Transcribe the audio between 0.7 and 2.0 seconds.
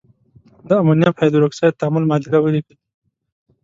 امونیم هایدرواکساید